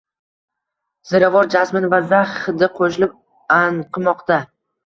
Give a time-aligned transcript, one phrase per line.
[1.09, 3.15] Ziravor, jasmin va zax hidi qo‘shilib
[3.61, 4.41] anqimoqda.